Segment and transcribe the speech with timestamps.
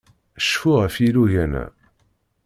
[0.47, 1.65] Cfu ɣef yilugan-a.